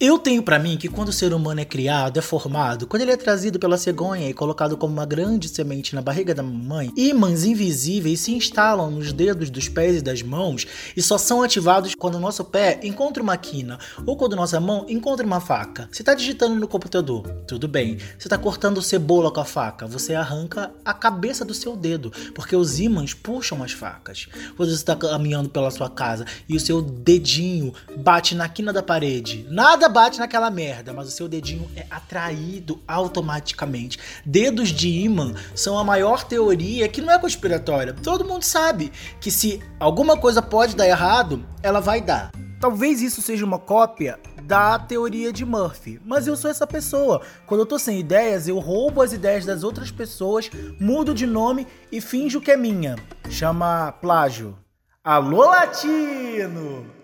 [0.00, 3.10] Eu tenho para mim que quando o ser humano é criado, é formado, quando ele
[3.10, 7.42] é trazido pela cegonha e colocado como uma grande semente na barriga da mamãe, ímãs
[7.42, 10.64] invisíveis se instalam nos dedos dos pés e das mãos
[10.96, 13.76] e só são ativados quando o nosso pé encontra uma quina
[14.06, 15.88] ou quando nossa mão encontra uma faca.
[15.90, 17.98] Você tá digitando no computador, tudo bem.
[18.16, 22.54] Você tá cortando cebola com a faca, você arranca a cabeça do seu dedo, porque
[22.54, 24.28] os ímãs puxam as facas.
[24.56, 28.80] Quando você está caminhando pela sua casa e o seu dedinho bate na quina da
[28.80, 33.98] parede, nada bate naquela merda, mas o seu dedinho é atraído automaticamente.
[34.24, 37.92] Dedos de imã são a maior teoria que não é conspiratória.
[37.92, 42.30] Todo mundo sabe que se alguma coisa pode dar errado, ela vai dar.
[42.60, 47.22] Talvez isso seja uma cópia da teoria de Murphy, mas eu sou essa pessoa.
[47.46, 50.50] Quando eu tô sem ideias, eu roubo as ideias das outras pessoas,
[50.80, 52.96] mudo de nome e finjo que é minha.
[53.28, 54.58] Chama plágio.
[55.04, 56.97] Alô, latino!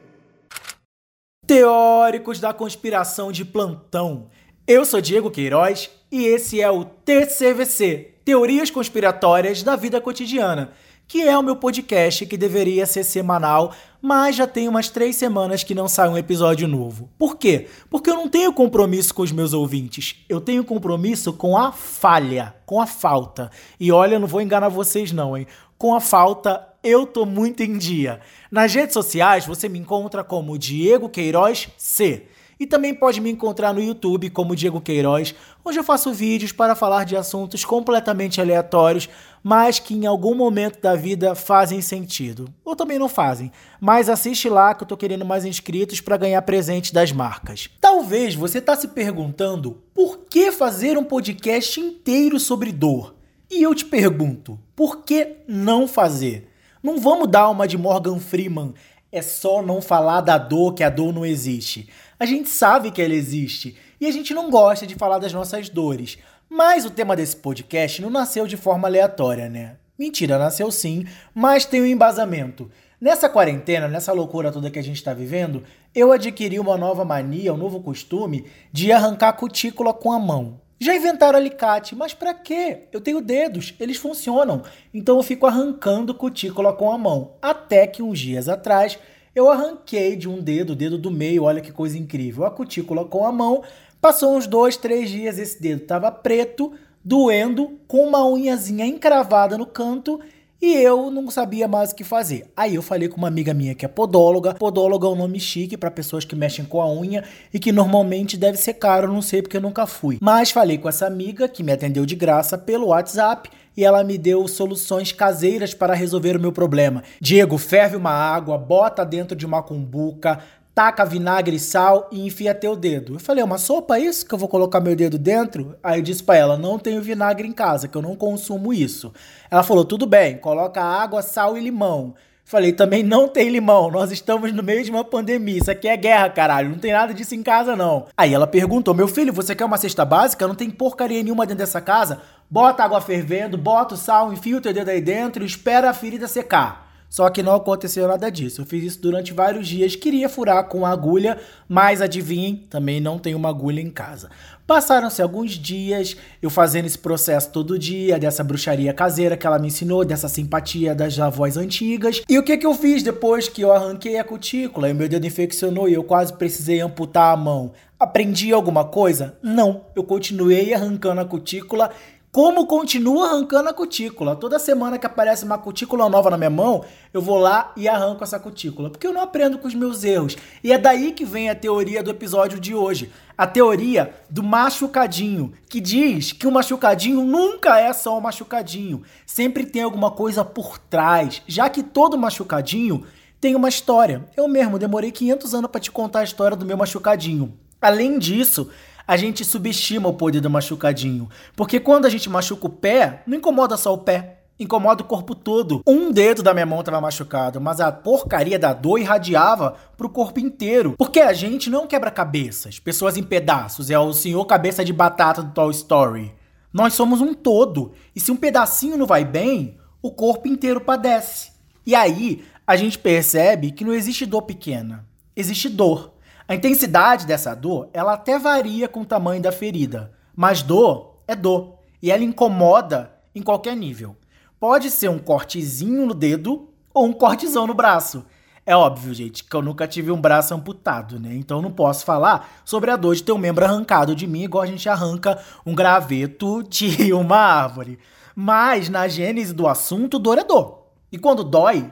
[1.46, 4.28] Teóricos da conspiração de plantão.
[4.66, 10.72] Eu sou Diego Queiroz e esse é o TCVC Teorias Conspiratórias da Vida Cotidiana
[11.06, 15.62] que é o meu podcast que deveria ser semanal, mas já tem umas três semanas
[15.62, 17.08] que não sai um episódio novo.
[17.18, 17.68] Por quê?
[17.90, 20.24] Porque eu não tenho compromisso com os meus ouvintes.
[20.28, 23.50] Eu tenho compromisso com a falha, com a falta.
[23.78, 25.46] E olha, eu não vou enganar vocês não, hein?
[25.76, 28.20] Com a falta, eu tô muito em dia.
[28.50, 32.26] Nas redes sociais, você me encontra como Diego Queiroz C.
[32.60, 36.76] E também pode me encontrar no YouTube como Diego Queiroz, onde eu faço vídeos para
[36.76, 39.08] falar de assuntos completamente aleatórios,
[39.42, 42.48] mas que em algum momento da vida fazem sentido.
[42.64, 43.50] Ou também não fazem.
[43.80, 47.68] Mas assiste lá que eu tô querendo mais inscritos para ganhar presente das marcas.
[47.80, 53.14] Talvez você está se perguntando por que fazer um podcast inteiro sobre dor.
[53.50, 56.53] E eu te pergunto, por que não fazer?
[56.84, 58.74] Não vamos dar uma de Morgan Freeman
[59.10, 61.88] é só não falar da dor que a dor não existe.
[62.20, 65.70] A gente sabe que ela existe e a gente não gosta de falar das nossas
[65.70, 66.18] dores.
[66.46, 69.76] Mas o tema desse podcast não nasceu de forma aleatória, né?
[69.98, 72.70] Mentira, nasceu sim, mas tem um embasamento.
[73.00, 75.62] Nessa quarentena, nessa loucura toda que a gente está vivendo,
[75.94, 80.60] eu adquiri uma nova mania, um novo costume de arrancar cutícula com a mão.
[80.78, 82.88] Já inventaram alicate, mas para quê?
[82.92, 84.62] Eu tenho dedos, eles funcionam.
[84.92, 87.32] Então eu fico arrancando cutícula com a mão.
[87.40, 88.98] Até que uns dias atrás
[89.34, 93.04] eu arranquei de um dedo, o dedo do meio, olha que coisa incrível, a cutícula
[93.04, 93.62] com a mão.
[94.00, 99.66] Passou uns dois, três dias, esse dedo estava preto, doendo, com uma unhazinha encravada no
[99.66, 100.20] canto
[100.64, 102.50] e eu não sabia mais o que fazer.
[102.56, 104.54] Aí eu falei com uma amiga minha que é podóloga.
[104.54, 108.38] Podóloga é um nome chique para pessoas que mexem com a unha e que normalmente
[108.38, 110.16] deve ser caro, não sei porque eu nunca fui.
[110.22, 114.16] Mas falei com essa amiga que me atendeu de graça pelo WhatsApp e ela me
[114.16, 117.02] deu soluções caseiras para resolver o meu problema.
[117.20, 120.38] Diego, ferve uma água, bota dentro de uma cumbuca,
[120.74, 123.14] taca vinagre e sal e enfia teu dedo.
[123.14, 125.76] Eu falei, é uma sopa isso que eu vou colocar meu dedo dentro?
[125.82, 129.12] Aí eu disse para ela, não tenho vinagre em casa, que eu não consumo isso.
[129.50, 132.14] Ela falou, tudo bem, coloca água, sal e limão.
[132.46, 135.96] Falei, também não tem limão, nós estamos no meio de uma pandemia, isso aqui é
[135.96, 138.06] guerra, caralho, não tem nada disso em casa não.
[138.14, 140.46] Aí ela perguntou, meu filho, você quer uma cesta básica?
[140.46, 142.20] Não tem porcaria nenhuma dentro dessa casa?
[142.50, 145.94] Bota água fervendo, bota o sal, enfia o teu dedo aí dentro e espera a
[145.94, 146.84] ferida secar.
[147.08, 148.60] Só que não aconteceu nada disso.
[148.60, 151.38] Eu fiz isso durante vários dias, queria furar com agulha,
[151.68, 154.30] mas adivinhem, também não tenho uma agulha em casa.
[154.66, 159.68] Passaram-se alguns dias, eu fazendo esse processo todo dia, dessa bruxaria caseira que ela me
[159.68, 162.22] ensinou, dessa simpatia das avós antigas.
[162.26, 165.26] E o que, que eu fiz depois que eu arranquei a cutícula e meu dedo
[165.26, 167.72] infeccionou e eu quase precisei amputar a mão?
[168.00, 169.36] Aprendi alguma coisa?
[169.42, 169.82] Não.
[169.94, 171.90] Eu continuei arrancando a cutícula
[172.34, 174.34] como continua arrancando a cutícula.
[174.34, 178.24] Toda semana que aparece uma cutícula nova na minha mão, eu vou lá e arranco
[178.24, 180.36] essa cutícula, porque eu não aprendo com os meus erros.
[180.60, 183.12] E é daí que vem a teoria do episódio de hoje.
[183.38, 189.64] A teoria do machucadinho, que diz que o machucadinho nunca é só um machucadinho, sempre
[189.64, 193.04] tem alguma coisa por trás, já que todo machucadinho
[193.40, 194.28] tem uma história.
[194.36, 197.56] Eu mesmo demorei 500 anos para te contar a história do meu machucadinho.
[197.80, 198.70] Além disso,
[199.06, 201.28] a gente subestima o poder do machucadinho.
[201.54, 204.40] Porque quando a gente machuca o pé, não incomoda só o pé.
[204.58, 205.82] Incomoda o corpo todo.
[205.84, 210.38] Um dedo da minha mão estava machucado, mas a porcaria da dor irradiava pro corpo
[210.38, 210.94] inteiro.
[210.96, 213.90] Porque a gente não quebra cabeças, pessoas em pedaços.
[213.90, 216.32] É o senhor cabeça de batata do Toy Story.
[216.72, 217.92] Nós somos um todo.
[218.14, 221.50] E se um pedacinho não vai bem, o corpo inteiro padece.
[221.84, 225.04] E aí a gente percebe que não existe dor pequena,
[225.34, 226.13] existe dor.
[226.46, 231.34] A intensidade dessa dor, ela até varia com o tamanho da ferida, mas dor é
[231.34, 234.14] dor e ela incomoda em qualquer nível.
[234.60, 238.26] Pode ser um cortezinho no dedo ou um cortezão no braço.
[238.66, 241.34] É óbvio, gente, que eu nunca tive um braço amputado, né?
[241.34, 244.64] Então não posso falar sobre a dor de ter um membro arrancado de mim, igual
[244.64, 247.98] a gente arranca um graveto de uma árvore.
[248.36, 250.88] Mas na gênese do assunto, dor é dor.
[251.10, 251.90] E quando dói,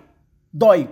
[0.52, 0.90] dói.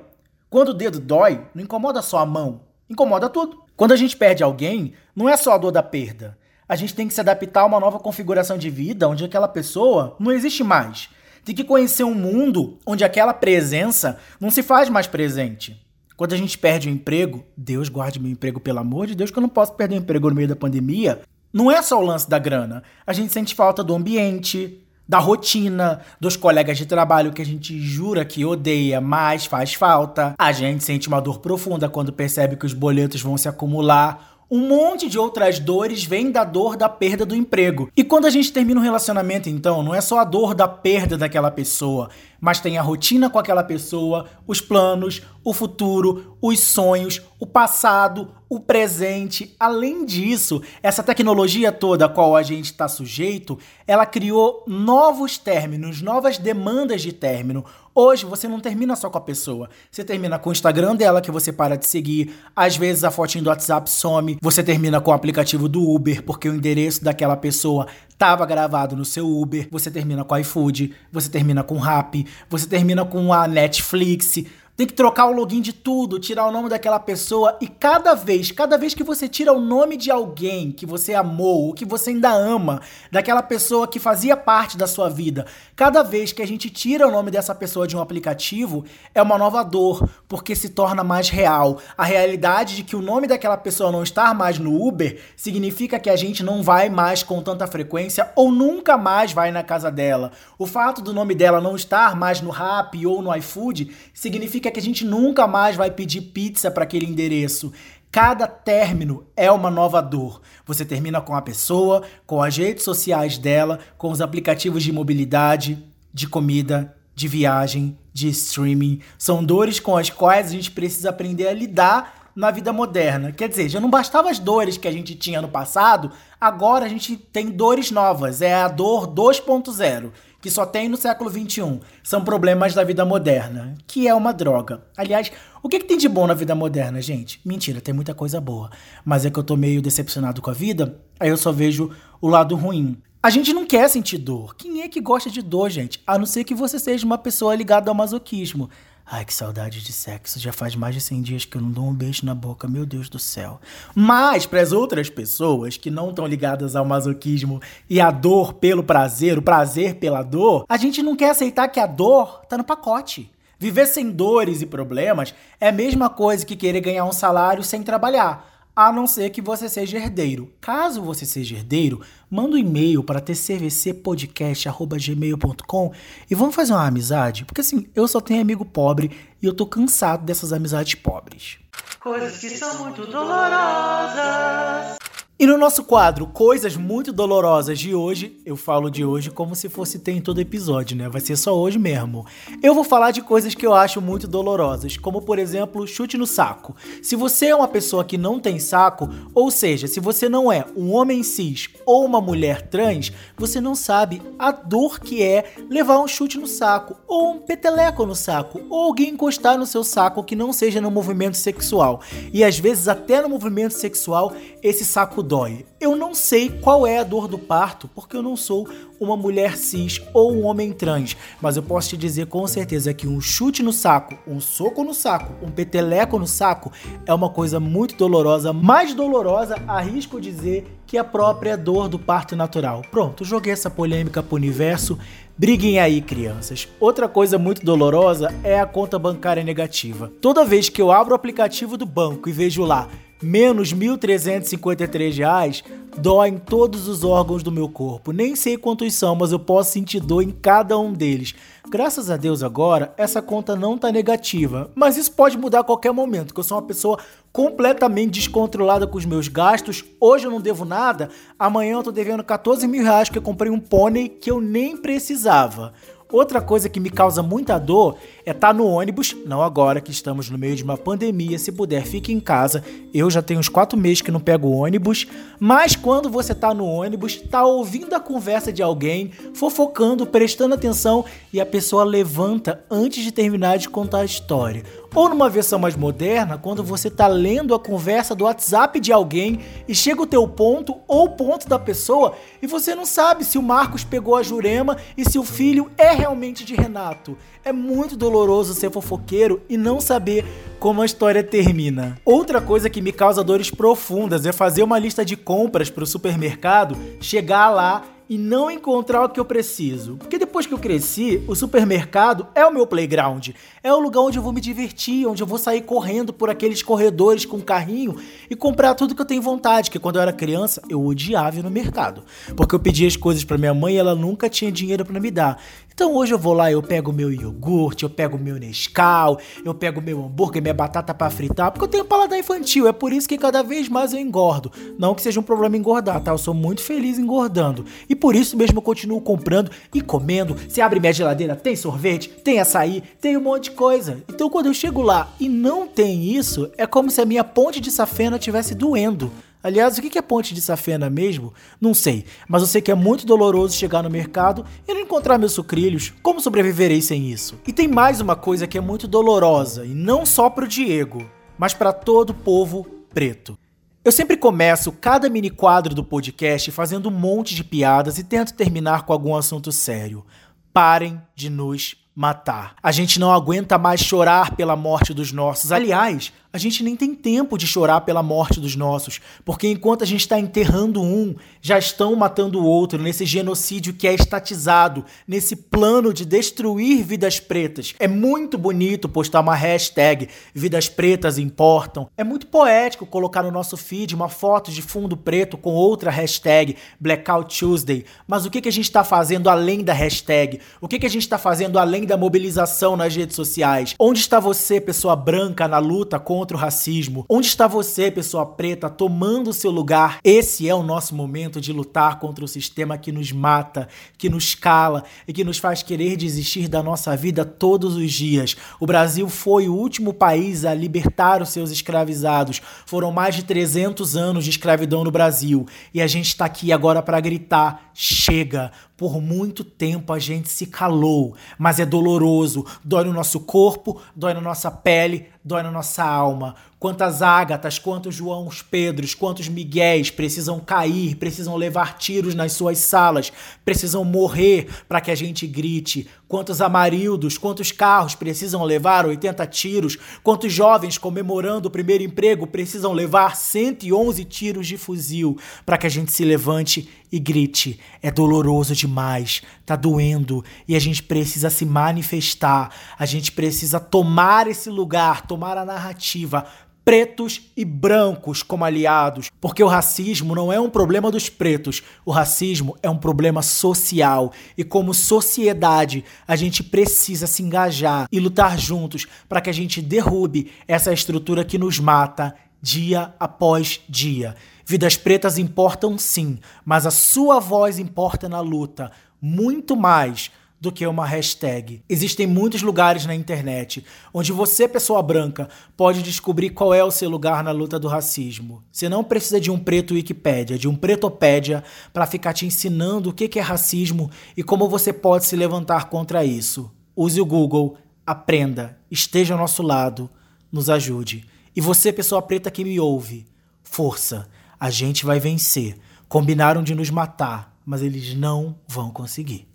[0.49, 3.63] Quando o dedo dói, não incomoda só a mão, incomoda tudo.
[3.77, 6.37] Quando a gente perde alguém, não é só a dor da perda.
[6.69, 10.17] A gente tem que se adaptar a uma nova configuração de vida onde aquela pessoa
[10.19, 11.09] não existe mais
[11.45, 15.81] tem que conhecer um mundo onde aquela presença não se faz mais presente.
[16.17, 19.39] Quando a gente perde o emprego, Deus guarde meu emprego, pelo amor de Deus, que
[19.39, 21.23] eu não posso perder o emprego no meio da pandemia.
[21.53, 22.83] Não é só o lance da grana.
[23.07, 27.81] A gente sente falta do ambiente, da rotina, dos colegas de trabalho que a gente
[27.81, 30.37] jura que odeia, mas faz falta.
[30.39, 34.67] A gente sente uma dor profunda quando percebe que os boletos vão se acumular um
[34.67, 37.89] monte de outras dores vem da dor da perda do emprego.
[37.97, 41.17] E quando a gente termina um relacionamento, então, não é só a dor da perda
[41.17, 47.21] daquela pessoa, mas tem a rotina com aquela pessoa, os planos, o futuro, os sonhos,
[47.39, 49.55] o passado, o presente.
[49.59, 56.03] Além disso, essa tecnologia toda a qual a gente está sujeito, ela criou novos términos,
[56.03, 57.65] novas demandas de término.
[57.95, 61.31] Hoje você não termina só com a pessoa, você termina com o Instagram dela que
[61.31, 65.15] você para de seguir, às vezes a fotinho do WhatsApp some, você termina com o
[65.15, 67.87] aplicativo do Uber porque o endereço daquela pessoa
[68.21, 72.27] estava gravado no seu Uber, você termina com o iFood, você termina com o Rappi,
[72.51, 74.45] você termina com a Netflix,
[74.81, 78.51] tem que trocar o login de tudo, tirar o nome daquela pessoa e cada vez,
[78.51, 82.09] cada vez que você tira o nome de alguém que você amou, ou que você
[82.09, 82.81] ainda ama,
[83.13, 85.45] daquela pessoa que fazia parte da sua vida,
[85.77, 88.83] cada vez que a gente tira o nome dessa pessoa de um aplicativo,
[89.15, 91.79] é uma nova dor, porque se torna mais real.
[91.95, 96.09] A realidade de que o nome daquela pessoa não estar mais no Uber significa que
[96.09, 100.33] a gente não vai mais com tanta frequência ou nunca mais vai na casa dela.
[100.59, 104.79] O fato do nome dela não estar mais no Rappi ou no iFood significa que
[104.79, 107.73] a gente nunca mais vai pedir pizza para aquele endereço.
[108.11, 110.41] Cada término é uma nova dor.
[110.67, 115.79] Você termina com a pessoa, com as redes sociais dela, com os aplicativos de mobilidade,
[116.13, 119.01] de comida, de viagem, de streaming.
[119.17, 123.33] São dores com as quais a gente precisa aprender a lidar na vida moderna.
[123.33, 126.89] Quer dizer, já não bastava as dores que a gente tinha no passado, agora a
[126.89, 128.43] gente tem dores novas.
[128.43, 133.75] É a dor 2.0 que só tem no século XXI são problemas da vida moderna,
[133.87, 134.83] que é uma droga.
[134.97, 135.31] Aliás,
[135.63, 137.41] o que, que, tem de bom na vida moderna, gente?
[137.45, 138.71] Mentira, tem muita coisa boa.
[139.05, 141.91] Mas é que eu tô meio decepcionado com a vida, aí eu só vejo
[142.21, 142.97] o lado ruim.
[143.23, 144.57] A gente não quer sentir dor.
[144.57, 146.03] Quem é que gosta de dor, gente?
[146.07, 148.71] A não ser que você seja uma pessoa ligada ao masoquismo.
[149.13, 150.39] Ai, que saudade de sexo.
[150.39, 152.69] Já faz mais de 100 dias que eu não dou um beijo na boca.
[152.69, 153.61] Meu Deus do céu.
[153.93, 158.85] Mas, para as outras pessoas que não estão ligadas ao masoquismo e à dor pelo
[158.85, 162.63] prazer, o prazer pela dor, a gente não quer aceitar que a dor tá no
[162.63, 163.29] pacote.
[163.59, 167.83] Viver sem dores e problemas é a mesma coisa que querer ganhar um salário sem
[167.83, 170.53] trabalhar a não ser que você seja herdeiro.
[170.61, 172.01] Caso você seja herdeiro,
[172.31, 175.93] manda um e-mail para tcvcpodcast.gmail.com
[176.31, 179.11] e vamos fazer uma amizade, porque assim, eu só tenho amigo pobre
[179.43, 181.59] e eu tô cansado dessas amizades pobres.
[181.99, 185.00] Coisas que são muito dolorosas.
[185.41, 189.71] E no nosso quadro Coisas Muito Dolorosas de hoje, eu falo de hoje como se
[189.71, 191.09] fosse ter em todo episódio, né?
[191.09, 192.27] Vai ser só hoje mesmo.
[192.63, 196.27] Eu vou falar de coisas que eu acho muito dolorosas, como por exemplo, chute no
[196.27, 196.77] saco.
[197.03, 200.67] Se você é uma pessoa que não tem saco, ou seja, se você não é
[200.77, 206.01] um homem cis ou uma mulher trans, você não sabe a dor que é levar
[206.01, 210.23] um chute no saco, ou um peteleco no saco, ou alguém encostar no seu saco
[210.23, 212.03] que não seja no movimento sexual.
[212.31, 215.65] E às vezes até no movimento sexual, esse saco dói.
[215.81, 218.69] Eu não sei qual é a dor do parto, porque eu não sou
[218.99, 223.07] uma mulher cis ou um homem trans, mas eu posso te dizer com certeza que
[223.07, 226.73] um chute no saco, um soco no saco, um peteleco no saco
[227.07, 232.35] é uma coisa muito dolorosa, mais dolorosa, arrisco dizer, que a própria dor do parto
[232.35, 232.83] natural.
[232.91, 234.99] Pronto, joguei essa polêmica pro universo.
[235.39, 236.67] Briguem aí, crianças.
[236.81, 240.11] Outra coisa muito dolorosa é a conta bancária negativa.
[240.21, 242.89] Toda vez que eu abro o aplicativo do banco e vejo lá
[243.23, 245.63] menos R$ 1.353,
[245.99, 248.13] dói em todos os órgãos do meu corpo.
[248.13, 251.35] Nem sei quantos são, mas eu posso sentir dor em cada um deles.
[251.69, 255.93] Graças a Deus agora, essa conta não tá negativa, mas isso pode mudar a qualquer
[255.93, 256.99] momento, que eu sou uma pessoa
[257.33, 259.85] completamente descontrolada com os meus gastos.
[260.01, 263.53] Hoje eu não devo nada, amanhã eu tô devendo 14 mil reais que eu comprei
[263.53, 265.73] um pônei que eu nem precisava.
[266.13, 269.91] Outra coisa que me causa muita dor é estar tá no ônibus, não agora que
[269.91, 272.65] estamos no meio de uma pandemia, se puder fique em casa.
[272.93, 275.07] Eu já tenho uns quatro meses que não pego ônibus,
[275.39, 281.05] mas quando você tá no ônibus, tá ouvindo a conversa de alguém, fofocando, prestando atenção
[281.33, 284.65] e a pessoa levanta antes de terminar de contar a história.
[284.95, 289.39] Ou numa versão mais moderna, quando você tá lendo a conversa do WhatsApp de alguém
[289.69, 293.39] e chega o teu ponto ou o ponto da pessoa e você não sabe se
[293.39, 297.17] o Marcos pegou a Jurema e se o filho é realmente de Renato.
[297.45, 300.25] É muito doloroso ser fofoqueiro e não saber
[300.59, 301.97] como a história termina.
[302.05, 305.87] Outra coisa que me causa dores profundas é fazer uma lista de compras para o
[305.87, 309.95] supermercado, chegar lá e não encontrar o que eu preciso.
[309.95, 313.29] Porque depois que eu cresci, o supermercado é o meu playground.
[313.63, 316.61] É o lugar onde eu vou me divertir, onde eu vou sair correndo por aqueles
[316.61, 317.95] corredores com carrinho
[318.29, 319.71] e comprar tudo que eu tenho vontade.
[319.71, 322.03] Que quando eu era criança, eu odiava ir no mercado.
[322.37, 325.13] Porque eu pedia as coisas para minha mãe e ela nunca tinha dinheiro para me
[325.13, 325.41] dar.
[325.81, 329.81] Então hoje eu vou lá, eu pego meu iogurte, eu pego meu Nescau, eu pego
[329.81, 332.69] meu hambúrguer, minha batata para fritar, porque eu tenho paladar infantil.
[332.69, 334.53] É por isso que cada vez mais eu engordo.
[334.79, 336.11] Não que seja um problema engordar, tá?
[336.11, 337.65] Eu sou muito feliz engordando.
[337.89, 340.37] E por isso mesmo eu continuo comprando e comendo.
[340.47, 344.03] Você abre minha geladeira, tem sorvete, tem açaí, tem um monte de coisa.
[344.07, 347.59] Então quando eu chego lá e não tem isso, é como se a minha ponte
[347.59, 349.11] de safena estivesse doendo.
[349.43, 351.33] Aliás, o que é ponte de safena mesmo?
[351.61, 355.17] Não sei, mas eu sei que é muito doloroso chegar no mercado e não encontrar
[355.17, 355.95] meus sucrilhos.
[356.03, 357.41] Como sobreviverei sem isso?
[357.47, 361.55] E tem mais uma coisa que é muito dolorosa, e não só pro Diego, mas
[361.55, 363.39] para todo o povo preto.
[363.83, 368.35] Eu sempre começo cada mini quadro do podcast fazendo um monte de piadas e tento
[368.35, 370.05] terminar com algum assunto sério.
[370.53, 372.55] Parem de nos matar.
[372.63, 375.51] A gente não aguenta mais chorar pela morte dos nossos.
[375.51, 379.87] Aliás, a gente nem tem tempo de chorar pela morte dos nossos, porque enquanto a
[379.87, 385.35] gente está enterrando um, já estão matando o outro nesse genocídio que é estatizado, nesse
[385.35, 387.75] plano de destruir vidas pretas.
[387.79, 391.89] É muito bonito postar uma hashtag Vidas Pretas Importam.
[391.97, 396.57] É muito poético colocar no nosso feed uma foto de fundo preto com outra hashtag
[396.79, 397.85] Blackout Tuesday.
[398.07, 400.41] Mas o que, a gente está fazendo além da hashtag?
[400.61, 403.75] O que, que a gente está fazendo além da mobilização nas redes sociais?
[403.79, 407.07] Onde está você, pessoa branca, na luta contra contra o racismo.
[407.09, 410.01] Onde está você, pessoa preta, tomando seu lugar?
[410.05, 414.35] Esse é o nosso momento de lutar contra o sistema que nos mata, que nos
[414.35, 418.37] cala e que nos faz querer desistir da nossa vida todos os dias.
[418.61, 422.43] O Brasil foi o último país a libertar os seus escravizados.
[422.67, 426.83] Foram mais de 300 anos de escravidão no Brasil e a gente está aqui agora
[426.83, 428.53] para gritar: chega!
[428.81, 434.15] Por muito tempo a gente se calou, mas é doloroso, dói no nosso corpo, dói
[434.15, 436.35] na nossa pele, dói na nossa alma.
[436.61, 443.11] Quantas Ágatas, quantos Joãos Pedros, quantos Miguéis precisam cair, precisam levar tiros nas suas salas,
[443.43, 445.89] precisam morrer para que a gente grite.
[446.07, 452.75] Quantos Amarildos, quantos carros precisam levar 80 tiros, quantos jovens comemorando o primeiro emprego precisam
[452.75, 457.59] levar 111 tiros de fuzil para que a gente se levante e grite.
[457.81, 464.27] É doloroso demais, tá doendo e a gente precisa se manifestar, a gente precisa tomar
[464.27, 466.27] esse lugar, tomar a narrativa
[466.65, 471.91] pretos e brancos como aliados, porque o racismo não é um problema dos pretos, o
[471.91, 478.39] racismo é um problema social e como sociedade a gente precisa se engajar e lutar
[478.39, 484.15] juntos para que a gente derrube essa estrutura que nos mata dia após dia.
[484.45, 490.67] Vidas pretas importam sim, mas a sua voz importa na luta muito mais do que
[490.67, 491.63] uma hashtag.
[491.69, 496.89] Existem muitos lugares na internet onde você, pessoa branca, pode descobrir qual é o seu
[496.89, 498.43] lugar na luta do racismo.
[498.51, 502.93] Você não precisa de um preto Wikipédia, de um pretopédia para ficar te ensinando o
[502.93, 506.51] que é racismo e como você pode se levantar contra isso.
[506.75, 509.91] Use o Google, aprenda, esteja ao nosso lado,
[510.33, 511.05] nos ajude.
[511.37, 513.07] E você, pessoa preta que me ouve,
[513.43, 515.59] força, a gente vai vencer.
[515.87, 519.30] Combinaram de nos matar, mas eles não vão conseguir.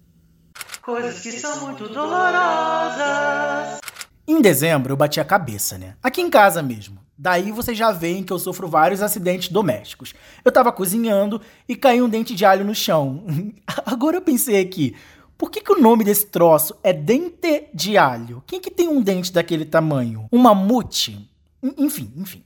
[0.85, 3.79] Coisas que são muito dolorosas.
[4.27, 5.95] Em dezembro eu bati a cabeça, né?
[6.03, 6.99] Aqui em casa mesmo.
[7.17, 10.13] Daí vocês já veem que eu sofro vários acidentes domésticos.
[10.43, 13.25] Eu tava cozinhando e caiu um dente de alho no chão.
[13.83, 14.95] Agora eu pensei aqui,
[15.35, 18.43] por que, que o nome desse troço é dente de alho?
[18.45, 20.27] Quem que tem um dente daquele tamanho?
[20.31, 21.27] Um mamute?
[21.63, 22.43] Enfim, enfim.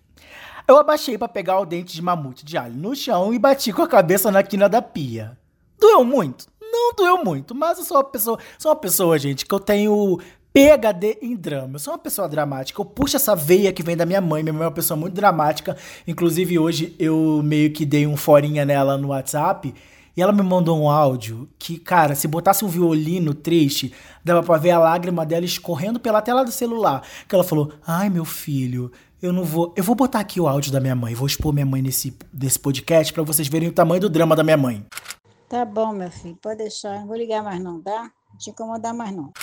[0.66, 3.82] Eu abaixei para pegar o dente de mamute de alho no chão e bati com
[3.82, 5.38] a cabeça na quina da pia.
[5.78, 6.48] Doeu muito?
[6.90, 10.20] Não doeu muito, mas eu sou uma pessoa, sou uma pessoa, gente, que eu tenho
[10.52, 11.76] PHD em drama.
[11.76, 12.82] Eu sou uma pessoa dramática.
[12.82, 14.42] Eu puxo essa veia que vem da minha mãe.
[14.42, 15.78] Minha mãe é uma pessoa muito dramática.
[16.08, 19.74] Inclusive, hoje eu meio que dei um forinha nela no WhatsApp.
[20.18, 23.94] E ela me mandou um áudio que, cara, se botasse um violino triste,
[24.26, 27.04] dava pra ver a lágrima dela escorrendo pela tela do celular.
[27.28, 28.92] Que ela falou: Ai, meu filho,
[29.22, 29.72] eu não vou.
[29.78, 31.14] Eu vou botar aqui o áudio da minha mãe.
[31.14, 34.44] Vou expor minha mãe nesse, nesse podcast para vocês verem o tamanho do drama da
[34.44, 34.84] minha mãe.
[35.50, 37.00] Tá bom, meu filho, pode deixar.
[37.00, 38.12] Não vou ligar mais não, tá?
[38.38, 39.34] te incomodar mais não.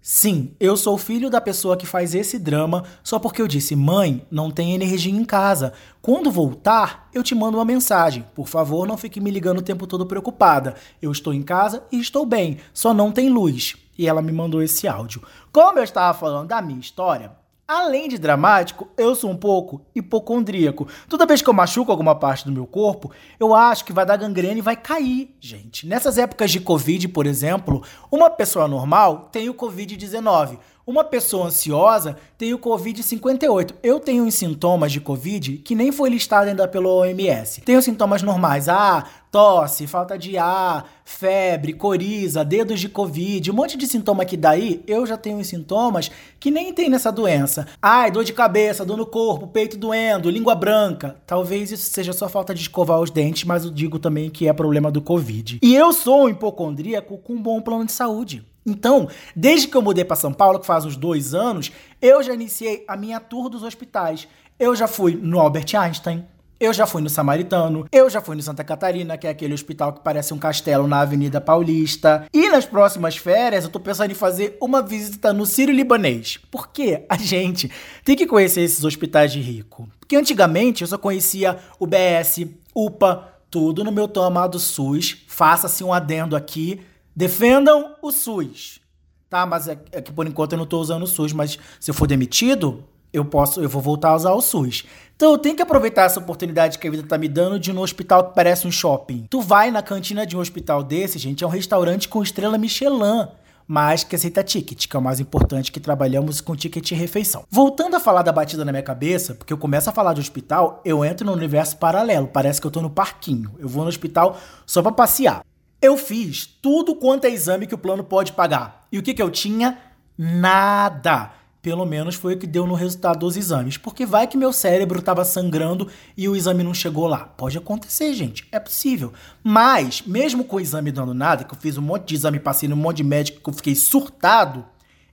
[0.00, 4.24] Sim, eu sou filho da pessoa que faz esse drama só porque eu disse: mãe,
[4.30, 5.72] não tem energia em casa.
[6.00, 8.24] Quando voltar, eu te mando uma mensagem.
[8.32, 10.76] Por favor, não fique me ligando o tempo todo preocupada.
[11.02, 13.76] Eu estou em casa e estou bem, só não tem luz.
[13.98, 15.20] E ela me mandou esse áudio.
[15.50, 17.32] Como eu estava falando da minha história,
[17.72, 20.88] Além de dramático, eu sou um pouco hipocondríaco.
[21.08, 24.16] Toda vez que eu machuco alguma parte do meu corpo, eu acho que vai dar
[24.16, 25.86] gangrena e vai cair, gente.
[25.86, 30.58] Nessas épocas de Covid, por exemplo, uma pessoa normal tem o Covid-19.
[30.86, 33.74] Uma pessoa ansiosa tem o Covid-58.
[33.82, 37.60] Eu tenho uns sintomas de Covid que nem foi listado ainda pelo OMS.
[37.60, 38.68] Tenho sintomas normais.
[38.68, 44.36] Ah, tosse, falta de ar, febre, coriza, dedos de Covid, um monte de sintoma que
[44.36, 46.10] daí eu já tenho uns sintomas
[46.40, 47.66] que nem tem nessa doença.
[47.80, 51.16] Ai, dor de cabeça, dor no corpo, peito doendo, língua branca.
[51.26, 54.52] Talvez isso seja só falta de escovar os dentes, mas eu digo também que é
[54.52, 55.58] problema do Covid.
[55.62, 58.44] E eu sou um hipocondríaco com um bom plano de saúde.
[58.70, 62.32] Então, desde que eu mudei para São Paulo, que faz uns dois anos, eu já
[62.32, 64.28] iniciei a minha tour dos hospitais.
[64.58, 66.24] Eu já fui no Albert Einstein,
[66.60, 69.94] eu já fui no Samaritano, eu já fui no Santa Catarina, que é aquele hospital
[69.94, 72.26] que parece um castelo na Avenida Paulista.
[72.32, 76.38] E nas próximas férias eu tô pensando em fazer uma visita no Sírio Libanês.
[76.50, 77.70] Porque a gente
[78.04, 79.88] tem que conhecer esses hospitais de rico.
[79.98, 85.24] Porque antigamente eu só conhecia o BS, UPA, tudo no meu tão amado SUS.
[85.26, 86.82] Faça-se um adendo aqui
[87.14, 88.80] Defendam o SUS.
[89.28, 91.90] Tá, mas é, é que por enquanto eu não estou usando o SUS, mas se
[91.90, 94.84] eu for demitido, eu posso, eu vou voltar a usar o SUS.
[95.14, 97.72] Então eu tenho que aproveitar essa oportunidade que a vida tá me dando de ir
[97.72, 99.26] num hospital que parece um shopping.
[99.28, 103.28] Tu vai na cantina de um hospital desse, gente, é um restaurante com estrela Michelin,
[103.66, 107.44] mas que aceita ticket, que é o mais importante que trabalhamos com ticket de refeição.
[107.48, 110.80] Voltando a falar da batida na minha cabeça, porque eu começo a falar de hospital,
[110.84, 113.54] eu entro no universo paralelo, parece que eu tô no parquinho.
[113.58, 115.44] Eu vou no hospital só para passear.
[115.82, 118.86] Eu fiz tudo quanto é exame que o plano pode pagar.
[118.92, 119.78] E o que, que eu tinha?
[120.16, 121.32] Nada.
[121.62, 123.78] Pelo menos foi o que deu no resultado dos exames.
[123.78, 127.18] Porque vai que meu cérebro estava sangrando e o exame não chegou lá.
[127.18, 128.46] Pode acontecer, gente.
[128.52, 129.12] É possível.
[129.42, 132.68] Mas, mesmo com o exame dando nada, que eu fiz um monte de exame, passei
[132.68, 134.66] num monte de médico que eu fiquei surtado,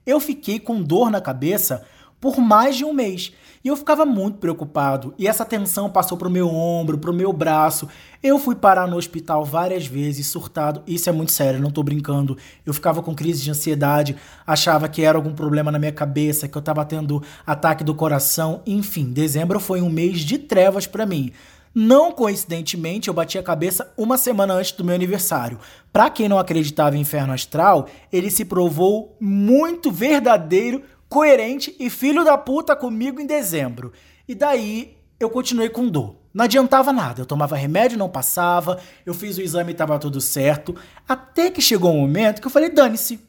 [0.06, 1.84] eu fiquei com dor na cabeça
[2.20, 3.32] por mais de um mês.
[3.64, 5.12] E eu ficava muito preocupado.
[5.18, 7.88] E essa tensão passou pro meu ombro, pro meu braço.
[8.22, 10.82] Eu fui parar no hospital várias vezes, surtado.
[10.86, 12.36] Isso é muito sério, não tô brincando.
[12.64, 16.56] Eu ficava com crise de ansiedade, achava que era algum problema na minha cabeça, que
[16.56, 18.62] eu tava tendo ataque do coração.
[18.66, 21.32] Enfim, dezembro foi um mês de trevas para mim.
[21.74, 25.58] Não coincidentemente, eu bati a cabeça uma semana antes do meu aniversário.
[25.92, 32.24] Para quem não acreditava em inferno astral, ele se provou muito verdadeiro coerente e filho
[32.24, 33.92] da puta comigo em dezembro.
[34.26, 36.16] E daí eu continuei com dor.
[36.32, 40.20] Não adiantava nada, eu tomava remédio, não passava, eu fiz o exame e estava tudo
[40.20, 40.76] certo,
[41.08, 43.20] até que chegou um momento que eu falei: dane-se,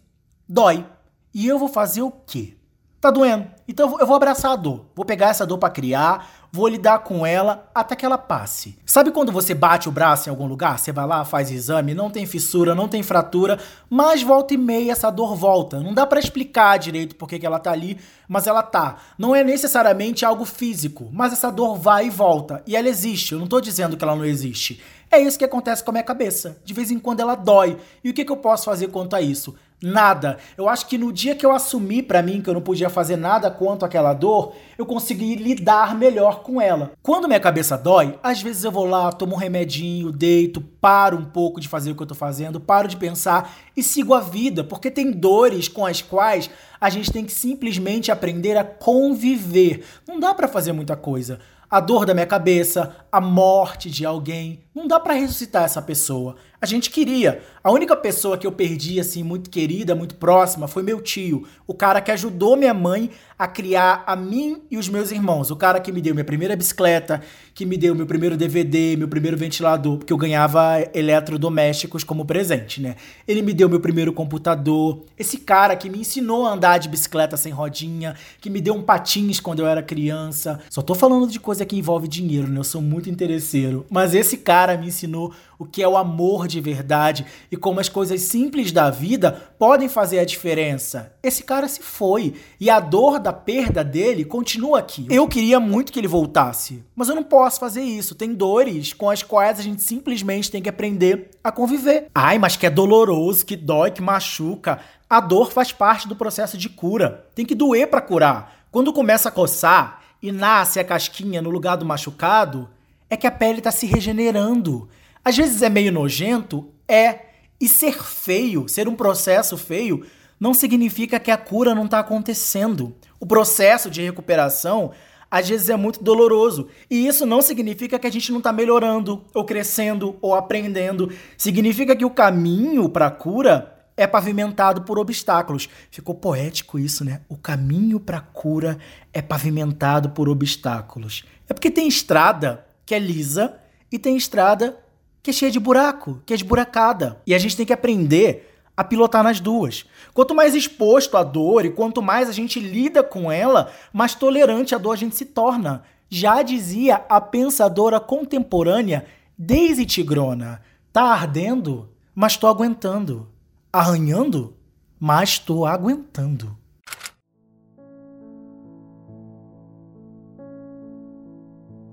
[0.48, 0.86] dói.
[1.34, 2.56] E eu vou fazer o quê?
[3.00, 3.48] Tá doendo.
[3.68, 4.88] Então eu vou abraçar a dor.
[4.94, 8.78] Vou pegar essa dor para criar, vou lidar com ela até que ela passe.
[8.86, 10.80] Sabe quando você bate o braço em algum lugar?
[10.80, 13.60] Você vai lá, faz exame, não tem fissura, não tem fratura,
[13.90, 15.80] mas volta e meia essa dor volta.
[15.80, 18.98] Não dá para explicar direito por que, ela tá ali, mas ela tá.
[19.18, 22.64] Não é necessariamente algo físico, mas essa dor vai e volta.
[22.66, 23.34] E ela existe.
[23.34, 24.82] Eu não tô dizendo que ela não existe.
[25.12, 26.58] É isso que acontece com a minha cabeça.
[26.64, 27.78] De vez em quando ela dói.
[28.04, 29.56] E o que, que eu posso fazer quanto a isso?
[29.82, 30.38] Nada.
[30.58, 33.16] Eu acho que no dia que eu assumi para mim que eu não podia fazer
[33.16, 36.92] nada quanto àquela dor, eu consegui lidar melhor com ela.
[37.02, 41.24] Quando minha cabeça dói, às vezes eu vou lá, tomo um remedinho, deito, paro um
[41.24, 44.66] pouco de fazer o que eu tô fazendo, paro de pensar e sigo a vida,
[44.66, 46.50] porque tem dores com as quais
[46.82, 49.86] a gente tem que simplesmente aprender a conviver.
[50.06, 51.40] Não dá para fazer muita coisa
[51.70, 54.62] a dor da minha cabeça, a morte de alguém.
[54.80, 56.38] Não dá para ressuscitar essa pessoa.
[56.62, 57.42] A gente queria.
[57.64, 61.46] A única pessoa que eu perdi, assim, muito querida, muito próxima, foi meu tio.
[61.66, 65.50] O cara que ajudou minha mãe a criar a mim e os meus irmãos.
[65.52, 67.22] O cara que me deu minha primeira bicicleta,
[67.54, 72.82] que me deu meu primeiro DVD, meu primeiro ventilador, porque eu ganhava eletrodomésticos como presente,
[72.82, 72.96] né?
[73.26, 75.06] Ele me deu meu primeiro computador.
[75.18, 78.82] Esse cara que me ensinou a andar de bicicleta sem rodinha, que me deu um
[78.82, 80.60] patins quando eu era criança.
[80.70, 82.60] Só tô falando de coisa que envolve dinheiro, né?
[82.60, 83.86] Eu sou muito interesseiro.
[83.90, 87.90] Mas esse cara me ensinou o que é o amor de verdade e como as
[87.90, 91.14] coisas simples da vida podem fazer a diferença.
[91.22, 95.06] Esse cara se foi e a dor da perda dele continua aqui.
[95.10, 98.16] Eu queria muito que ele voltasse, mas eu não posso fazer isso.
[98.16, 102.08] Tem dores com as quais a gente simplesmente tem que aprender a conviver.
[102.14, 104.80] Ai, mas que é doloroso, que dói, que machuca.
[105.10, 107.26] A dor faz parte do processo de cura.
[107.34, 108.60] Tem que doer para curar.
[108.72, 112.70] Quando começa a coçar e nasce a casquinha no lugar do machucado,
[113.10, 114.88] é que a pele está se regenerando.
[115.24, 117.28] Às vezes é meio nojento, é.
[117.62, 120.06] E ser feio, ser um processo feio,
[120.40, 122.96] não significa que a cura não está acontecendo.
[123.20, 124.92] O processo de recuperação
[125.32, 126.68] às vezes é muito doloroso.
[126.90, 131.12] E isso não significa que a gente não está melhorando, ou crescendo, ou aprendendo.
[131.38, 135.70] Significa que o caminho para a cura é pavimentado por obstáculos.
[135.92, 137.22] Ficou poético isso, né?
[137.28, 138.80] O caminho para a cura
[139.14, 141.26] é pavimentado por obstáculos.
[141.48, 143.54] É porque tem estrada que é lisa
[143.92, 144.76] e tem estrada
[145.22, 147.22] que é cheia de buraco, que é esburacada.
[147.24, 149.86] E a gente tem que aprender a pilotar nas duas.
[150.12, 154.74] Quanto mais exposto à dor e quanto mais a gente lida com ela, mais tolerante
[154.74, 155.84] a dor a gente se torna.
[156.10, 159.06] Já dizia a pensadora contemporânea
[159.38, 160.60] Daisy Tigrona:
[160.92, 163.30] tá ardendo, mas tô aguentando.
[163.72, 164.56] Arranhando,
[165.00, 166.58] mas tô aguentando.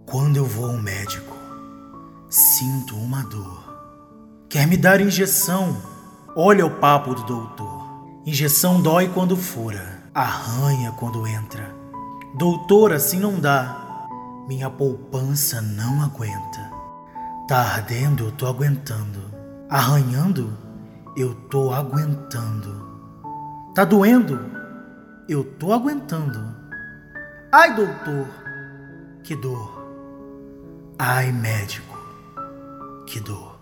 [0.07, 1.37] Quando eu vou ao médico,
[2.31, 4.47] sinto uma dor.
[4.49, 5.77] Quer me dar injeção?
[6.37, 7.85] Olha o papo do doutor.
[8.25, 11.75] Injeção dói quando fura, arranha quando entra.
[12.37, 14.07] Doutor, assim não dá.
[14.47, 16.71] Minha poupança não aguenta.
[17.49, 19.21] Tá ardendo, eu tô aguentando.
[19.69, 20.57] Arranhando,
[21.17, 23.11] eu tô aguentando.
[23.75, 24.39] Tá doendo?
[25.29, 26.55] Eu tô aguentando.
[27.53, 28.29] Ai, doutor,
[29.25, 29.76] que dor.
[30.99, 31.95] Ai, médico,
[33.07, 33.61] que dor.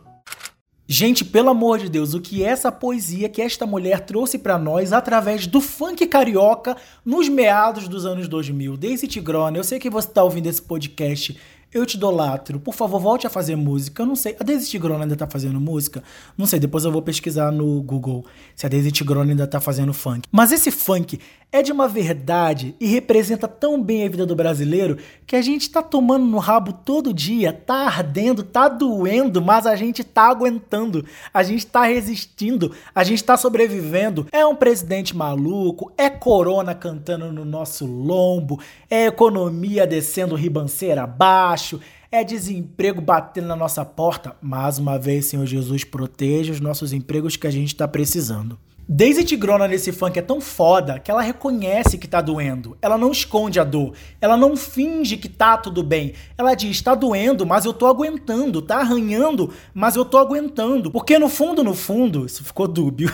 [0.87, 4.57] Gente, pelo amor de Deus, o que é essa poesia que esta mulher trouxe para
[4.57, 8.77] nós através do funk carioca nos meados dos anos 2000?
[8.77, 11.37] Daisy Tigrona, eu sei que você tá ouvindo esse podcast
[11.75, 12.61] eu te idolatro.
[12.61, 14.03] Por favor, volte a fazer música.
[14.03, 14.37] Eu não sei.
[14.39, 16.05] A Daisy Tigrona ainda tá fazendo música?
[16.39, 16.61] Não sei.
[16.61, 20.29] Depois eu vou pesquisar no Google se a Daisy Tigrona ainda tá fazendo funk.
[20.31, 21.19] Mas esse funk
[21.51, 25.71] é de uma verdade e representa tão bem a vida do brasileiro que a gente
[25.71, 31.05] tá tomando no rabo todo dia, tá ardendo, tá doendo, mas a gente tá aguentando,
[31.33, 34.27] a gente tá resistindo, a gente tá sobrevivendo.
[34.33, 38.59] É um presidente maluco, é corona cantando no nosso lombo,
[38.91, 41.81] é economia descendo ribanceira abaixo baixo,
[42.13, 44.37] é desemprego batendo na nossa porta.
[44.43, 48.59] Mais uma vez, Senhor Jesus, proteja os nossos empregos que a gente está precisando.
[48.87, 52.77] Daisy Tigrona nesse funk é tão foda que ela reconhece que tá doendo.
[52.83, 53.95] Ela não esconde a dor.
[54.21, 56.13] Ela não finge que tá tudo bem.
[56.37, 58.61] Ela diz: tá doendo, mas eu tô aguentando.
[58.61, 60.91] Tá arranhando, mas eu tô aguentando.
[60.91, 63.11] Porque no fundo, no fundo, isso ficou dúbio.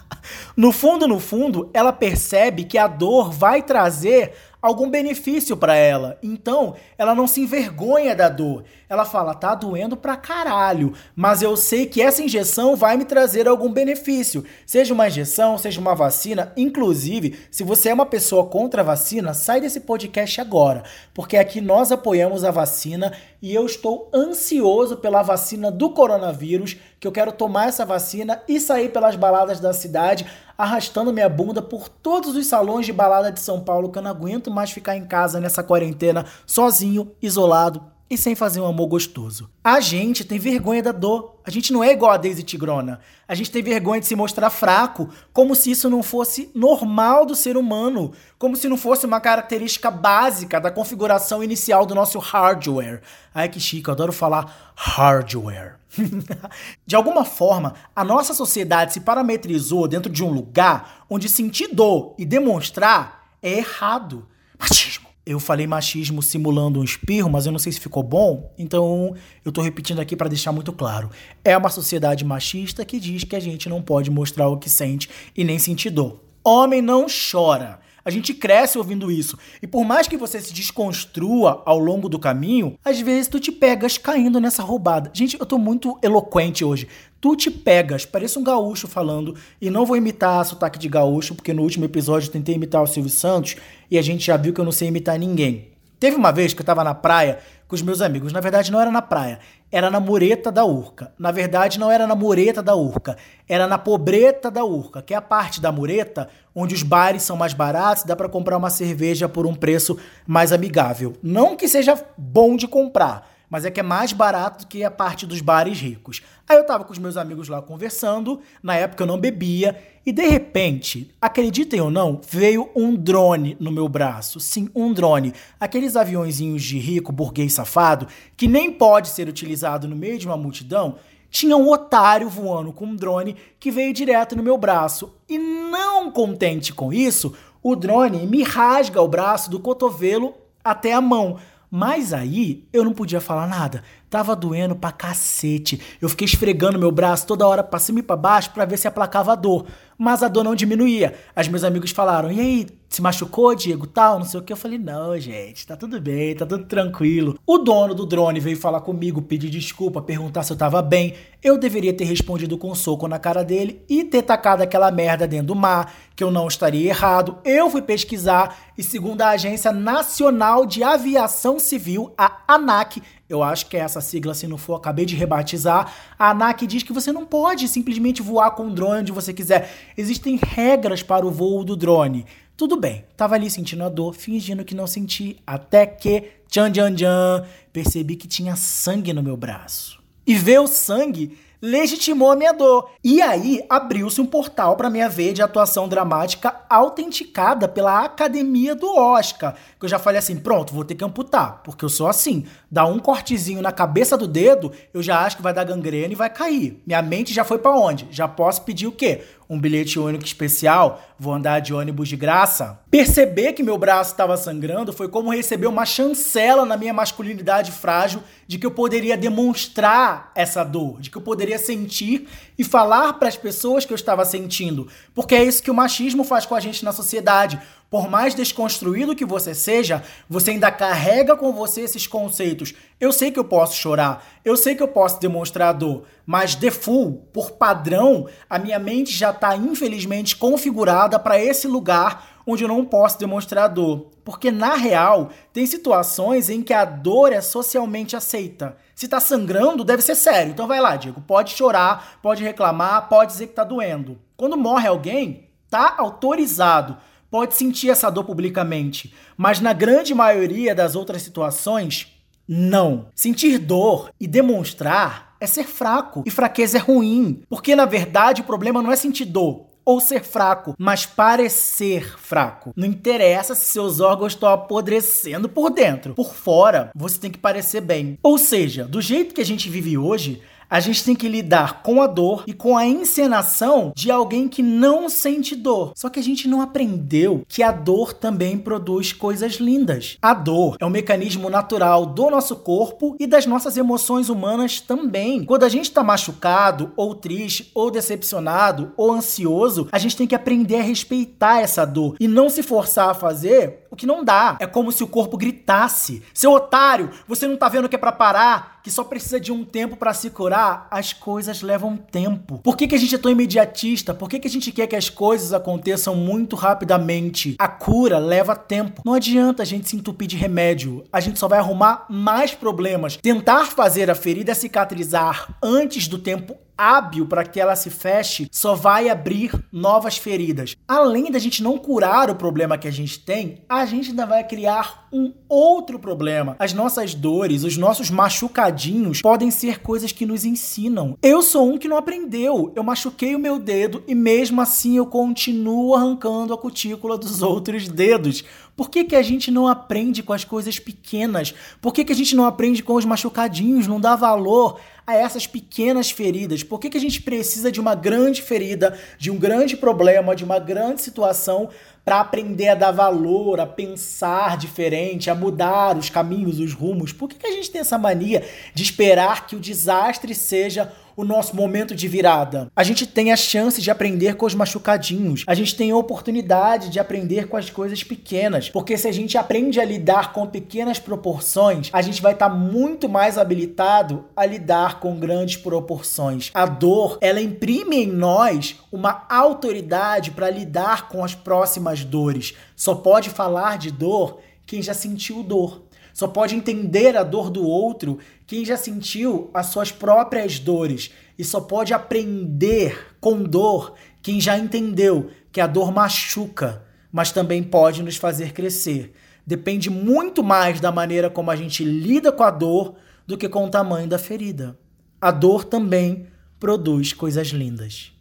[0.54, 4.34] no fundo, no fundo, ela percebe que a dor vai trazer
[4.66, 6.18] algum benefício para ela.
[6.22, 8.64] Então, ela não se envergonha da dor.
[8.88, 13.48] Ela fala: "Tá doendo pra caralho, mas eu sei que essa injeção vai me trazer
[13.48, 14.44] algum benefício.
[14.66, 19.34] Seja uma injeção, seja uma vacina, inclusive, se você é uma pessoa contra a vacina,
[19.34, 20.82] sai desse podcast agora,
[21.14, 27.06] porque aqui nós apoiamos a vacina e eu estou ansioso pela vacina do coronavírus, que
[27.06, 30.26] eu quero tomar essa vacina e sair pelas baladas da cidade
[30.56, 34.10] arrastando minha bunda por todos os salões de balada de São Paulo que eu não
[34.10, 39.50] aguento mais ficar em casa nessa quarentena sozinho, isolado e sem fazer um amor gostoso.
[39.64, 41.36] A gente tem vergonha da dor.
[41.44, 43.00] A gente não é igual a Daisy Tigrona.
[43.26, 47.34] A gente tem vergonha de se mostrar fraco, como se isso não fosse normal do
[47.34, 53.02] ser humano, como se não fosse uma característica básica da configuração inicial do nosso hardware.
[53.34, 55.76] Ai que chique, eu adoro falar hardware.
[56.86, 62.14] de alguma forma, a nossa sociedade se parametrizou dentro de um lugar onde sentir dor
[62.18, 64.26] e demonstrar é errado.
[64.58, 65.05] Machismo.
[65.28, 69.12] Eu falei machismo simulando um espirro, mas eu não sei se ficou bom, então
[69.44, 71.10] eu tô repetindo aqui para deixar muito claro.
[71.44, 75.10] É uma sociedade machista que diz que a gente não pode mostrar o que sente
[75.36, 76.20] e nem sentir dor.
[76.44, 77.80] Homem não chora.
[78.04, 79.36] A gente cresce ouvindo isso.
[79.60, 83.50] E por mais que você se desconstrua ao longo do caminho, às vezes tu te
[83.50, 85.10] pegas caindo nessa roubada.
[85.12, 86.86] Gente, eu tô muito eloquente hoje.
[87.20, 91.52] Tu te pegas, parece um gaúcho falando, e não vou imitar sotaque de gaúcho, porque
[91.52, 93.56] no último episódio eu tentei imitar o Silvio Santos
[93.90, 95.72] e a gente já viu que eu não sei imitar ninguém.
[95.98, 98.32] Teve uma vez que eu tava na praia com os meus amigos.
[98.32, 99.38] Na verdade, não era na praia,
[99.72, 101.12] era na mureta da Urca.
[101.18, 103.16] Na verdade, não era na mureta da Urca,
[103.48, 107.36] era na pobreta da Urca, que é a parte da mureta onde os bares são
[107.36, 111.14] mais baratos dá para comprar uma cerveja por um preço mais amigável.
[111.22, 114.90] Não que seja bom de comprar, mas é que é mais barato do que a
[114.90, 116.22] parte dos bares ricos.
[116.48, 120.12] Aí eu tava com os meus amigos lá conversando, na época eu não bebia, e
[120.12, 124.38] de repente, acreditem ou não, veio um drone no meu braço.
[124.38, 125.32] Sim, um drone.
[125.58, 128.06] Aqueles aviãozinhos de rico, burguês safado,
[128.36, 130.96] que nem pode ser utilizado no meio de uma multidão,
[131.28, 135.12] tinha um otário voando com um drone que veio direto no meu braço.
[135.28, 141.00] E não contente com isso, o drone me rasga o braço do cotovelo até a
[141.00, 141.36] mão.
[141.70, 143.82] Mas aí eu não podia falar nada.
[144.08, 145.80] Tava doendo pra cacete.
[146.00, 148.86] Eu fiquei esfregando meu braço toda hora pra cima e pra baixo pra ver se
[148.86, 149.66] aplacava a dor.
[149.98, 151.14] Mas a dor não diminuía.
[151.34, 154.52] As meus amigos falaram: "E aí, se machucou, Diego, tal, não sei o que.
[154.52, 157.38] Eu falei, não, gente, tá tudo bem, tá tudo tranquilo.
[157.46, 161.14] O dono do drone veio falar comigo, pedir desculpa, perguntar se eu tava bem.
[161.42, 165.26] Eu deveria ter respondido com um soco na cara dele e ter tacado aquela merda
[165.26, 167.38] dentro do mar, que eu não estaria errado.
[167.44, 173.66] Eu fui pesquisar e, segundo a Agência Nacional de Aviação Civil, a ANAC, eu acho
[173.66, 175.92] que é essa sigla, se não for, acabei de rebatizar.
[176.18, 179.70] A ANAC diz que você não pode simplesmente voar com o drone onde você quiser.
[179.96, 182.24] Existem regras para o voo do drone.
[182.56, 186.94] Tudo bem, tava ali sentindo a dor, fingindo que não senti, até que, tchan, tchan,
[186.94, 190.00] tchan, percebi que tinha sangue no meu braço.
[190.26, 192.90] E ver o sangue legitimou a minha dor.
[193.02, 198.94] E aí abriu-se um portal para minha veia de atuação dramática autenticada pela Academia do
[198.94, 199.54] Oscar.
[199.78, 202.44] Que eu já falei assim: pronto, vou ter que amputar, porque eu sou assim.
[202.70, 206.16] Dá um cortezinho na cabeça do dedo, eu já acho que vai dar gangrena e
[206.16, 206.82] vai cair.
[206.86, 208.08] Minha mente já foi para onde?
[208.10, 209.22] Já posso pedir o quê?
[209.48, 212.80] Um bilhete único especial, vou andar de ônibus de graça.
[212.90, 218.22] Perceber que meu braço estava sangrando foi como receber uma chancela na minha masculinidade frágil
[218.46, 222.28] de que eu poderia demonstrar essa dor, de que eu poderia sentir
[222.58, 226.24] e falar para as pessoas que eu estava sentindo, porque é isso que o machismo
[226.24, 227.60] faz com a gente na sociedade.
[227.96, 232.74] Por mais desconstruído que você seja, você ainda carrega com você esses conceitos.
[233.00, 237.22] Eu sei que eu posso chorar, eu sei que eu posso demonstrar dor, mas default,
[237.32, 242.84] por padrão, a minha mente já está infelizmente configurada para esse lugar onde eu não
[242.84, 244.10] posso demonstrar dor.
[244.22, 248.76] Porque na real, tem situações em que a dor é socialmente aceita.
[248.94, 250.52] Se tá sangrando, deve ser sério.
[250.52, 254.18] Então vai lá, Diego, pode chorar, pode reclamar, pode dizer que tá doendo.
[254.36, 256.98] Quando morre alguém, tá autorizado
[257.30, 262.12] pode sentir essa dor publicamente, mas na grande maioria das outras situações,
[262.48, 263.06] não.
[263.14, 268.44] Sentir dor e demonstrar é ser fraco, e fraqueza é ruim, porque na verdade o
[268.44, 272.72] problema não é sentir dor, ou ser fraco, mas parecer fraco.
[272.74, 276.14] Não interessa se seus órgãos estão apodrecendo por dentro.
[276.14, 278.18] Por fora, você tem que parecer bem.
[278.20, 282.02] Ou seja, do jeito que a gente vive hoje, a gente tem que lidar com
[282.02, 285.92] a dor e com a encenação de alguém que não sente dor.
[285.94, 290.18] Só que a gente não aprendeu que a dor também produz coisas lindas.
[290.20, 295.44] A dor é um mecanismo natural do nosso corpo e das nossas emoções humanas também.
[295.44, 300.34] Quando a gente está machucado, ou triste, ou decepcionado, ou ansioso, a gente tem que
[300.34, 304.58] aprender a respeitar essa dor e não se forçar a fazer o que não dá.
[304.60, 308.12] É como se o corpo gritasse: Seu otário, você não tá vendo que é para
[308.12, 308.76] parar?
[308.82, 310.86] Que só precisa de um tempo para se curar?
[310.90, 312.60] As coisas levam tempo.
[312.62, 314.14] Por que, que a gente é tão imediatista?
[314.14, 317.56] Por que, que a gente quer que as coisas aconteçam muito rapidamente?
[317.58, 319.02] A cura leva tempo.
[319.04, 321.04] Não adianta a gente se entupir de remédio.
[321.12, 323.16] A gente só vai arrumar mais problemas.
[323.16, 328.74] Tentar fazer a ferida cicatrizar antes do tempo hábil para que ela se feche só
[328.74, 330.76] vai abrir novas feridas.
[330.86, 334.44] Além da gente não curar o problema que a gente tem, a gente ainda vai
[334.44, 336.56] criar um outro problema.
[336.58, 341.16] As nossas dores, os nossos machucadinhos podem ser coisas que nos ensinam.
[341.22, 342.72] Eu sou um que não aprendeu.
[342.74, 347.88] Eu machuquei o meu dedo e mesmo assim eu continuo arrancando a cutícula dos outros
[347.88, 348.44] dedos.
[348.76, 351.54] Por que, que a gente não aprende com as coisas pequenas?
[351.80, 353.86] Por que, que a gente não aprende com os machucadinhos?
[353.86, 356.62] Não dá valor a essas pequenas feridas?
[356.62, 360.44] Por que, que a gente precisa de uma grande ferida, de um grande problema, de
[360.44, 361.70] uma grande situação
[362.06, 367.12] para aprender a dar valor, a pensar diferente, a mudar os caminhos, os rumos?
[367.12, 371.24] Por que, que a gente tem essa mania de esperar que o desastre seja o
[371.24, 372.70] nosso momento de virada.
[372.76, 375.44] A gente tem a chance de aprender com os machucadinhos.
[375.46, 378.68] A gente tem a oportunidade de aprender com as coisas pequenas.
[378.68, 382.54] Porque se a gente aprende a lidar com pequenas proporções, a gente vai estar tá
[382.54, 386.50] muito mais habilitado a lidar com grandes proporções.
[386.52, 392.54] A dor, ela imprime em nós uma autoridade para lidar com as próximas dores.
[392.74, 395.86] Só pode falar de dor quem já sentiu dor.
[396.12, 401.10] Só pode entender a dor do outro quem já sentiu as suas próprias dores.
[401.38, 406.82] E só pode aprender com dor quem já entendeu que a dor machuca,
[407.12, 409.12] mas também pode nos fazer crescer.
[409.46, 412.94] Depende muito mais da maneira como a gente lida com a dor
[413.26, 414.78] do que com o tamanho da ferida.
[415.20, 416.26] A dor também
[416.58, 418.15] produz coisas lindas.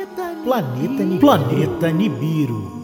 [0.00, 2.80] Planeta Planeta Planeta Nibiru.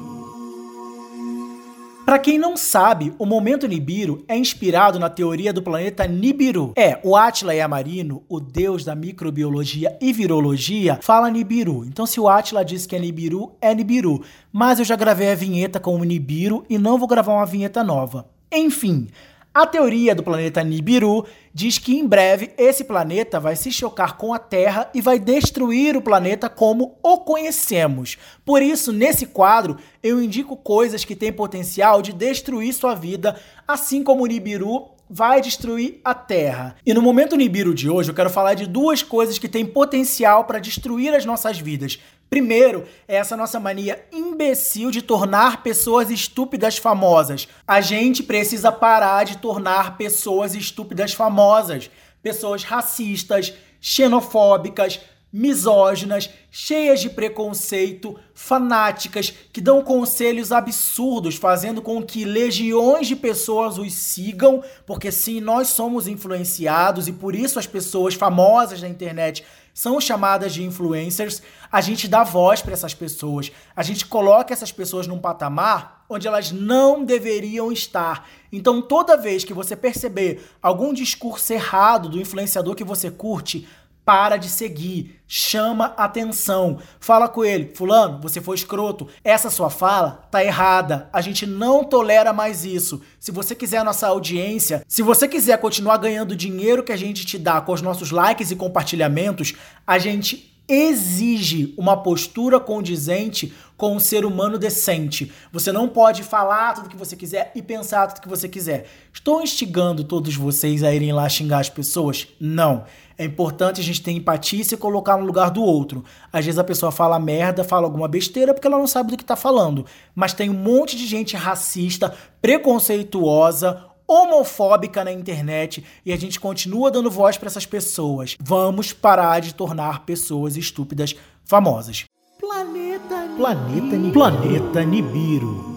[2.05, 6.75] Para quem não sabe, o momento Nibiru é inspirado na teoria do planeta Nibiru.
[6.77, 11.87] É, o Atila Yamarino, o deus da microbiologia e virologia, fala Nibiru.
[11.87, 14.23] Então se o Atila diz que é Nibiru, é Nibiru.
[14.53, 17.83] Mas eu já gravei a vinheta com o Nibiru e não vou gravar uma vinheta
[17.83, 18.29] nova.
[18.53, 19.09] Enfim,
[19.57, 24.35] A teoria do planeta Nibiru diz que em breve esse planeta vai se chocar com
[24.35, 28.19] a Terra e vai destruir o planeta como o conhecemos.
[28.45, 34.05] Por isso, nesse quadro, eu indico coisas que têm potencial de destruir sua vida, assim
[34.05, 36.77] como o Nibiru vai destruir a Terra.
[36.85, 40.45] E no momento Nibiru de hoje, eu quero falar de duas coisas que têm potencial
[40.45, 41.99] para destruir as nossas vidas.
[42.29, 47.49] Primeiro, é essa nossa mania imbecil de tornar pessoas estúpidas famosas.
[47.67, 51.91] A gente precisa parar de tornar pessoas estúpidas famosas.
[52.23, 55.01] Pessoas racistas, xenofóbicas,
[55.33, 63.77] misóginas, cheias de preconceito, fanáticas, que dão conselhos absurdos, fazendo com que legiões de pessoas
[63.77, 69.45] os sigam, porque sim, nós somos influenciados e por isso as pessoas famosas na internet
[69.77, 71.43] são chamadas de influencers.
[71.71, 76.27] A gente dá voz para essas pessoas, a gente coloca essas pessoas num patamar onde
[76.27, 78.27] elas não deveriam estar.
[78.51, 83.69] Então, toda vez que você perceber algum discurso errado do influenciador que você curte,
[84.07, 90.29] para de seguir, chama atenção, fala com ele, fulano, você foi escroto, essa sua fala
[90.31, 93.03] tá errada, a gente não tolera mais isso.
[93.19, 97.27] Se você quiser a nossa audiência, se você quiser continuar ganhando dinheiro que a gente
[97.27, 103.95] te dá com os nossos likes e compartilhamentos, a gente exige uma postura condizente com
[103.95, 105.31] um ser humano decente.
[105.53, 108.87] Você não pode falar tudo que você quiser e pensar tudo que você quiser.
[109.13, 112.27] Estou instigando todos vocês a irem lá xingar as pessoas?
[112.41, 112.85] Não.
[113.19, 116.05] É importante a gente ter empatia e se colocar no lugar do outro.
[116.33, 119.23] Às vezes a pessoa fala merda, fala alguma besteira porque ela não sabe do que
[119.23, 119.87] está falando.
[120.15, 126.91] Mas tem um monte de gente racista, preconceituosa, homofóbica na internet e a gente continua
[126.91, 128.37] dando voz para essas pessoas.
[128.41, 131.15] Vamos parar de tornar pessoas estúpidas
[131.45, 132.05] famosas.
[132.39, 134.13] Planeta Planeta Nibiru.
[134.13, 135.77] Planeta Nibiru.